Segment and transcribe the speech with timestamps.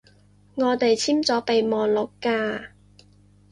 [0.55, 2.69] 我哋簽咗備忘錄㗎